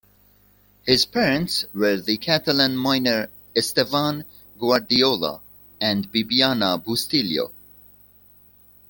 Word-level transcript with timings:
His 0.83 1.05
parents 1.05 1.65
were 1.75 1.97
the 2.01 2.17
Catalan 2.17 2.75
miner 2.75 3.29
Esteban 3.55 4.25
Guardiola 4.59 5.41
and 5.79 6.11
Bibiana 6.11 6.83
Bustillo. 6.83 7.51